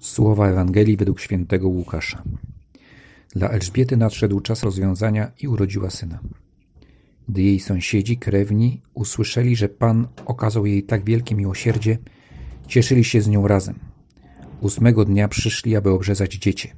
Słowa 0.00 0.48
Ewangelii 0.48 0.96
według 0.96 1.20
świętego 1.20 1.68
Łukasza. 1.68 2.22
Dla 3.34 3.48
Elżbiety 3.48 3.96
nadszedł 3.96 4.40
czas 4.40 4.62
rozwiązania 4.62 5.32
i 5.40 5.48
urodziła 5.48 5.90
syna. 5.90 6.20
Gdy 7.28 7.42
jej 7.42 7.60
sąsiedzi, 7.60 8.16
krewni, 8.16 8.80
usłyszeli, 8.94 9.56
że 9.56 9.68
Pan 9.68 10.08
okazał 10.26 10.66
jej 10.66 10.82
tak 10.82 11.04
wielkie 11.04 11.34
miłosierdzie, 11.34 11.98
cieszyli 12.66 13.04
się 13.04 13.20
z 13.20 13.28
nią 13.28 13.48
razem. 13.48 13.78
Ósmego 14.60 15.04
dnia 15.04 15.28
przyszli, 15.28 15.76
aby 15.76 15.90
obrzezać 15.90 16.34
dziecię 16.34 16.68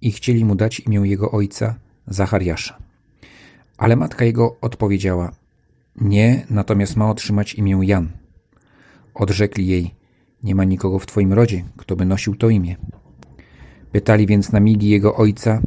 i 0.00 0.12
chcieli 0.12 0.44
mu 0.44 0.54
dać 0.54 0.80
imię 0.80 1.00
jego 1.04 1.30
ojca, 1.30 1.74
Zachariasza. 2.06 2.78
Ale 3.78 3.96
matka 3.96 4.24
jego 4.24 4.56
odpowiedziała, 4.60 5.32
nie, 5.96 6.46
natomiast 6.50 6.96
ma 6.96 7.10
otrzymać 7.10 7.54
imię 7.54 7.78
Jan. 7.82 8.08
Odrzekli 9.14 9.66
jej, 9.66 9.94
nie 10.46 10.54
ma 10.54 10.64
nikogo 10.64 10.98
w 10.98 11.06
twoim 11.06 11.32
rodzie, 11.32 11.64
kto 11.76 11.96
by 11.96 12.04
nosił 12.06 12.36
to 12.36 12.48
imię. 12.48 12.76
Pytali 13.92 14.26
więc 14.26 14.52
na 14.52 14.60
migi 14.60 14.88
jego 14.88 15.16
ojca, 15.16 15.60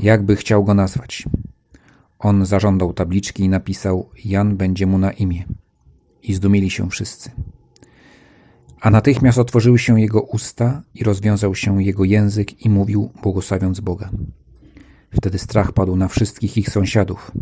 jakby 0.00 0.36
chciał 0.36 0.64
go 0.64 0.74
nazwać. 0.74 1.24
On 2.18 2.46
zażądał 2.46 2.92
tabliczki 2.92 3.42
i 3.42 3.48
napisał: 3.48 4.10
Jan 4.24 4.56
będzie 4.56 4.86
mu 4.86 4.98
na 4.98 5.12
imię. 5.12 5.44
I 6.22 6.34
zdumili 6.34 6.70
się 6.70 6.90
wszyscy. 6.90 7.30
A 8.80 8.90
natychmiast 8.90 9.38
otworzyły 9.38 9.78
się 9.78 10.00
jego 10.00 10.22
usta 10.22 10.82
i 10.94 11.04
rozwiązał 11.04 11.54
się 11.54 11.82
jego 11.82 12.04
język 12.04 12.66
i 12.66 12.70
mówił, 12.70 13.12
błogosławiąc 13.22 13.80
Boga. 13.80 14.10
Wtedy 15.10 15.38
strach 15.38 15.72
padł 15.72 15.96
na 15.96 16.08
wszystkich 16.08 16.56
ich 16.56 16.70
sąsiadów. 16.70 17.32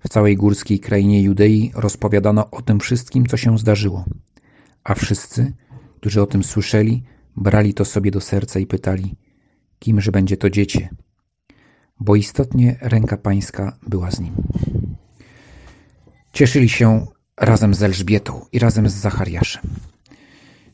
W 0.00 0.08
całej 0.08 0.36
górskiej 0.36 0.80
krainie 0.80 1.22
Judei 1.22 1.72
rozpowiadano 1.74 2.50
o 2.50 2.62
tym 2.62 2.80
wszystkim, 2.80 3.26
co 3.26 3.36
się 3.36 3.58
zdarzyło. 3.58 4.04
A 4.84 4.94
wszyscy, 4.94 5.52
którzy 6.00 6.22
o 6.22 6.26
tym 6.26 6.44
słyszeli, 6.44 7.02
brali 7.36 7.74
to 7.74 7.84
sobie 7.84 8.10
do 8.10 8.20
serca 8.20 8.58
i 8.58 8.66
pytali, 8.66 9.16
kimże 9.78 10.12
będzie 10.12 10.36
to 10.36 10.50
dziecię, 10.50 10.88
bo 12.00 12.16
istotnie 12.16 12.78
ręka 12.80 13.16
pańska 13.16 13.78
była 13.86 14.10
z 14.10 14.20
nim. 14.20 14.34
Cieszyli 16.32 16.68
się 16.68 17.06
razem 17.36 17.74
z 17.74 17.82
Elżbietą 17.82 18.46
i 18.52 18.58
razem 18.58 18.88
z 18.88 18.94
Zachariaszem. 18.94 19.62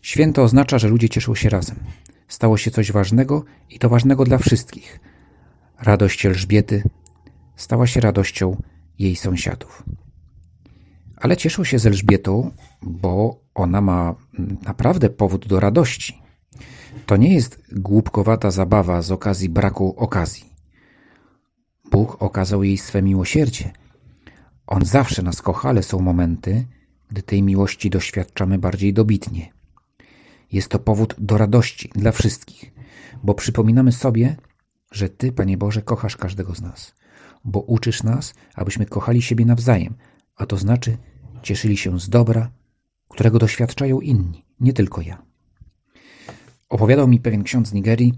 Święto 0.02 0.42
oznacza, 0.42 0.78
że 0.78 0.88
ludzie 0.88 1.08
cieszą 1.08 1.34
się 1.34 1.48
razem. 1.48 1.76
Stało 2.28 2.56
się 2.56 2.70
coś 2.70 2.92
ważnego 2.92 3.44
i 3.70 3.78
to 3.78 3.88
ważnego 3.88 4.24
dla 4.24 4.38
wszystkich. 4.38 5.00
Radość 5.80 6.26
Elżbiety 6.26 6.82
stała 7.56 7.86
się 7.86 8.00
radością 8.00 8.62
jej 8.98 9.16
sąsiadów. 9.16 9.84
Ale 11.24 11.36
cieszą 11.36 11.64
się 11.64 11.78
z 11.78 11.86
Elżbietą, 11.86 12.50
bo 12.82 13.40
ona 13.54 13.80
ma 13.80 14.14
naprawdę 14.62 15.10
powód 15.10 15.46
do 15.46 15.60
radości. 15.60 16.22
To 17.06 17.16
nie 17.16 17.34
jest 17.34 17.62
głupkowata 17.72 18.50
zabawa 18.50 19.02
z 19.02 19.10
okazji 19.10 19.48
braku 19.48 19.94
okazji. 19.96 20.44
Bóg 21.90 22.22
okazał 22.22 22.62
jej 22.62 22.78
swe 22.78 23.02
miłosierdzie. 23.02 23.72
On 24.66 24.84
zawsze 24.84 25.22
nas 25.22 25.42
kocha, 25.42 25.68
ale 25.68 25.82
są 25.82 26.00
momenty, 26.00 26.66
gdy 27.10 27.22
tej 27.22 27.42
miłości 27.42 27.90
doświadczamy 27.90 28.58
bardziej 28.58 28.92
dobitnie. 28.92 29.52
Jest 30.52 30.68
to 30.68 30.78
powód 30.78 31.14
do 31.18 31.38
radości 31.38 31.90
dla 31.94 32.12
wszystkich, 32.12 32.72
bo 33.22 33.34
przypominamy 33.34 33.92
sobie, 33.92 34.36
że 34.90 35.08
Ty, 35.08 35.32
Panie 35.32 35.58
Boże, 35.58 35.82
kochasz 35.82 36.16
każdego 36.16 36.54
z 36.54 36.60
nas, 36.60 36.94
bo 37.44 37.60
uczysz 37.60 38.02
nas, 38.02 38.34
abyśmy 38.54 38.86
kochali 38.86 39.22
siebie 39.22 39.44
nawzajem, 39.44 39.94
a 40.36 40.46
to 40.46 40.56
znaczy 40.56 40.96
cieszyli 41.44 41.76
się 41.76 42.00
z 42.00 42.08
dobra, 42.08 42.50
którego 43.08 43.38
doświadczają 43.38 44.00
inni, 44.00 44.44
nie 44.60 44.72
tylko 44.72 45.00
ja. 45.00 45.22
Opowiadał 46.68 47.08
mi 47.08 47.20
pewien 47.20 47.42
ksiądz 47.42 47.68
z 47.68 47.72
Nigerii, 47.72 48.14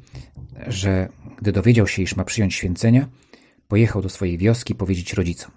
że 0.66 1.08
gdy 1.38 1.52
dowiedział 1.52 1.86
się, 1.86 2.02
iż 2.02 2.16
ma 2.16 2.24
przyjąć 2.24 2.54
święcenia, 2.54 3.08
pojechał 3.68 4.02
do 4.02 4.08
swojej 4.08 4.38
wioski 4.38 4.74
powiedzieć 4.74 5.12
rodzicom. 5.12 5.50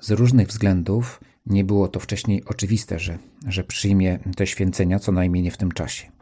Z 0.00 0.10
różnych 0.10 0.48
względów 0.48 1.20
nie 1.46 1.64
było 1.64 1.88
to 1.88 2.00
wcześniej 2.00 2.44
oczywiste, 2.44 2.98
że, 2.98 3.18
że 3.46 3.64
przyjmie 3.64 4.18
te 4.36 4.46
święcenia, 4.46 4.98
co 4.98 5.12
najmniej 5.12 5.42
nie 5.42 5.50
w 5.50 5.56
tym 5.56 5.72
czasie. 5.72 6.12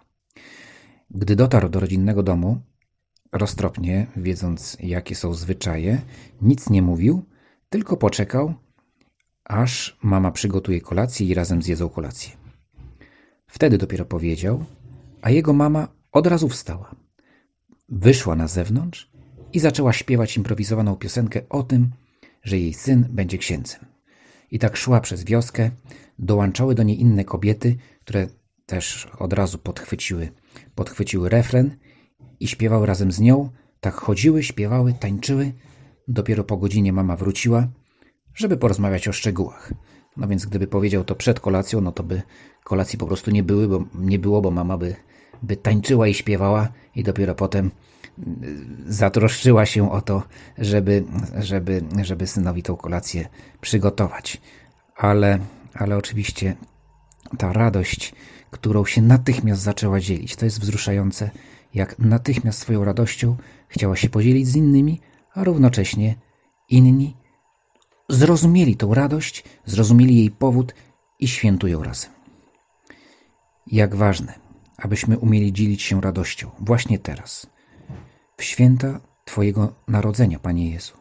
Gdy 1.10 1.36
dotarł 1.36 1.68
do 1.68 1.80
rodzinnego 1.80 2.22
domu, 2.22 2.60
roztropnie, 3.32 4.06
wiedząc 4.16 4.76
jakie 4.80 5.14
są 5.14 5.34
zwyczaje, 5.34 6.00
nic 6.42 6.70
nie 6.70 6.82
mówił, 6.82 7.24
tylko 7.68 7.96
poczekał, 7.96 8.54
aż 9.44 9.98
mama 10.02 10.30
przygotuje 10.30 10.80
kolację 10.80 11.26
i 11.26 11.34
razem 11.34 11.62
zjedzą 11.62 11.88
kolację. 11.88 12.30
Wtedy 13.46 13.78
dopiero 13.78 14.04
powiedział, 14.04 14.64
a 15.22 15.30
jego 15.30 15.52
mama 15.52 15.88
od 16.12 16.26
razu 16.26 16.48
wstała. 16.48 16.94
Wyszła 17.88 18.36
na 18.36 18.48
zewnątrz 18.48 19.10
i 19.52 19.60
zaczęła 19.60 19.92
śpiewać 19.92 20.36
improwizowaną 20.36 20.96
piosenkę 20.96 21.40
o 21.48 21.62
tym, 21.62 21.90
że 22.42 22.58
jej 22.58 22.74
syn 22.74 23.06
będzie 23.10 23.38
księdzem. 23.38 23.80
I 24.50 24.58
tak 24.58 24.76
szła 24.76 25.00
przez 25.00 25.24
wioskę, 25.24 25.70
dołączały 26.18 26.74
do 26.74 26.82
niej 26.82 27.00
inne 27.00 27.24
kobiety, 27.24 27.76
które 28.00 28.28
też 28.66 29.08
od 29.18 29.32
razu 29.32 29.58
podchwyciły, 29.58 30.32
podchwyciły 30.74 31.28
refren 31.28 31.76
i 32.40 32.48
śpiewały 32.48 32.86
razem 32.86 33.12
z 33.12 33.20
nią. 33.20 33.50
Tak 33.80 33.94
chodziły, 33.94 34.42
śpiewały, 34.42 34.92
tańczyły. 34.92 35.52
Dopiero 36.08 36.44
po 36.44 36.56
godzinie 36.56 36.92
mama 36.92 37.16
wróciła 37.16 37.68
żeby 38.34 38.56
porozmawiać 38.56 39.08
o 39.08 39.12
szczegółach. 39.12 39.72
No 40.16 40.28
więc 40.28 40.46
gdyby 40.46 40.66
powiedział 40.66 41.04
to 41.04 41.14
przed 41.14 41.40
kolacją, 41.40 41.80
no 41.80 41.92
to 41.92 42.02
by 42.02 42.22
kolacji 42.64 42.98
po 42.98 43.06
prostu 43.06 43.30
nie, 43.30 43.42
były, 43.42 43.68
bo, 43.68 43.84
nie 43.94 44.18
było, 44.18 44.42
bo 44.42 44.50
mama 44.50 44.78
by, 44.78 44.96
by 45.42 45.56
tańczyła 45.56 46.08
i 46.08 46.14
śpiewała 46.14 46.68
i 46.94 47.02
dopiero 47.02 47.34
potem 47.34 47.70
y, 48.18 48.22
zatroszczyła 48.86 49.66
się 49.66 49.92
o 49.92 50.00
to, 50.00 50.22
żeby, 50.58 51.04
żeby, 51.38 51.84
żeby 52.02 52.26
synowi 52.26 52.62
tą 52.62 52.76
kolację 52.76 53.28
przygotować. 53.60 54.40
Ale, 54.96 55.38
ale 55.74 55.96
oczywiście 55.96 56.56
ta 57.38 57.52
radość, 57.52 58.14
którą 58.50 58.84
się 58.84 59.02
natychmiast 59.02 59.62
zaczęła 59.62 60.00
dzielić, 60.00 60.36
to 60.36 60.44
jest 60.44 60.60
wzruszające, 60.60 61.30
jak 61.74 61.98
natychmiast 61.98 62.58
swoją 62.58 62.84
radością 62.84 63.36
chciała 63.68 63.96
się 63.96 64.08
podzielić 64.08 64.48
z 64.48 64.56
innymi, 64.56 65.00
a 65.34 65.44
równocześnie 65.44 66.14
inni 66.68 67.21
zrozumieli 68.12 68.76
tą 68.76 68.94
radość, 68.94 69.44
zrozumieli 69.64 70.16
jej 70.16 70.30
powód 70.30 70.74
i 71.18 71.28
świętują 71.28 71.82
razem. 71.82 72.10
Jak 73.66 73.94
ważne, 73.94 74.34
abyśmy 74.76 75.18
umieli 75.18 75.52
dzielić 75.52 75.82
się 75.82 76.00
radością 76.00 76.50
właśnie 76.58 76.98
teraz, 76.98 77.46
w 78.36 78.44
święta 78.44 79.00
Twojego 79.24 79.74
narodzenia, 79.88 80.38
Panie 80.38 80.70
Jezu. 80.70 80.92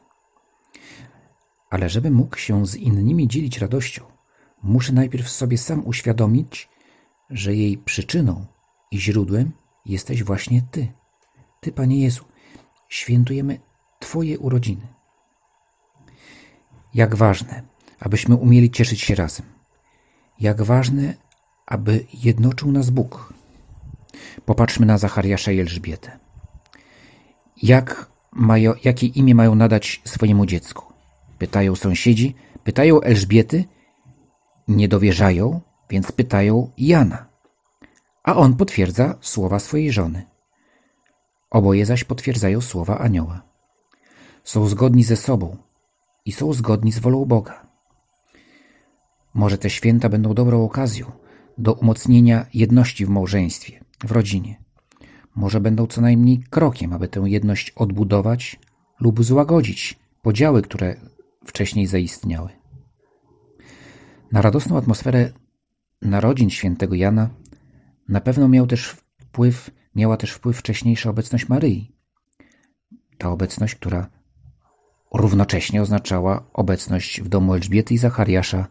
Ale 1.69 1.89
żeby 1.89 2.11
mógł 2.11 2.37
się 2.37 2.65
z 2.65 2.75
innymi 2.75 3.27
dzielić 3.27 3.57
radością, 3.57 4.03
muszę 4.63 4.93
najpierw 4.93 5.29
sobie 5.29 5.57
sam 5.57 5.87
uświadomić, 5.87 6.69
że 7.29 7.55
jej 7.55 7.77
przyczyną 7.77 8.45
i 8.91 8.99
źródłem 8.99 9.51
jesteś 9.85 10.23
właśnie 10.23 10.61
Ty. 10.71 10.87
Ty, 11.59 11.71
Panie 11.71 12.03
Jezu, 12.03 12.23
świętujemy 12.89 13.59
Twoje 13.99 14.39
urodziny. 14.39 15.00
Jak 16.93 17.15
ważne, 17.15 17.63
abyśmy 17.99 18.35
umieli 18.35 18.71
cieszyć 18.71 19.01
się 19.01 19.15
razem. 19.15 19.45
Jak 20.39 20.61
ważne, 20.61 21.13
aby 21.65 22.05
jednoczył 22.13 22.71
nas 22.71 22.89
Bóg. 22.89 23.33
Popatrzmy 24.45 24.85
na 24.85 24.97
Zachariasza 24.97 25.51
i 25.51 25.59
Elżbietę. 25.59 26.19
Jak 27.63 28.11
mają, 28.31 28.73
jakie 28.83 29.07
imię 29.07 29.35
mają 29.35 29.55
nadać 29.55 30.01
swojemu 30.05 30.45
dziecku? 30.45 30.93
Pytają 31.37 31.75
sąsiedzi, 31.75 32.35
pytają 32.63 33.01
Elżbiety, 33.01 33.65
nie 34.67 34.87
dowierzają, 34.87 35.61
więc 35.89 36.11
pytają 36.11 36.71
Jana. 36.77 37.25
A 38.23 38.35
on 38.35 38.55
potwierdza 38.55 39.17
słowa 39.21 39.59
swojej 39.59 39.91
żony. 39.91 40.25
Oboje 41.49 41.85
zaś 41.85 42.03
potwierdzają 42.03 42.61
słowa 42.61 42.97
anioła. 42.99 43.41
Są 44.43 44.67
zgodni 44.67 45.03
ze 45.03 45.15
sobą, 45.15 45.57
i 46.25 46.31
są 46.31 46.53
zgodni 46.53 46.91
z 46.91 46.99
wolą 46.99 47.25
Boga. 47.25 47.67
Może 49.33 49.57
te 49.57 49.69
święta 49.69 50.09
będą 50.09 50.33
dobrą 50.33 50.63
okazją 50.63 51.11
do 51.57 51.73
umocnienia 51.73 52.45
jedności 52.53 53.05
w 53.05 53.09
małżeństwie, 53.09 53.83
w 54.03 54.11
rodzinie. 54.11 54.63
Może 55.35 55.59
będą 55.59 55.87
co 55.87 56.01
najmniej 56.01 56.43
krokiem, 56.49 56.93
aby 56.93 57.07
tę 57.07 57.23
jedność 57.25 57.71
odbudować 57.71 58.59
lub 58.99 59.23
złagodzić 59.23 59.99
podziały, 60.21 60.61
które 60.61 60.95
wcześniej 61.45 61.87
zaistniały. 61.87 62.49
Na 64.31 64.41
radosną 64.41 64.77
atmosferę 64.77 65.31
narodzin 66.01 66.49
świętego 66.49 66.95
Jana 66.95 67.29
na 68.09 68.21
pewno 68.21 68.47
miał 68.47 68.67
też 68.67 68.95
wpływ, 69.17 69.71
miała 69.95 70.17
też 70.17 70.31
wpływ 70.31 70.57
wcześniejsza 70.57 71.09
obecność 71.09 71.49
Maryi. 71.49 71.91
Ta 73.17 73.29
obecność, 73.29 73.75
która 73.75 74.09
równocześnie 75.13 75.81
oznaczała 75.81 76.43
obecność 76.53 77.21
w 77.21 77.27
domu 77.27 77.53
Elżbiety 77.53 77.93
i 77.93 77.97
Zachariasza 77.97 78.67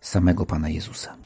samego 0.00 0.46
Pana 0.46 0.68
Jezusa. 0.68 1.16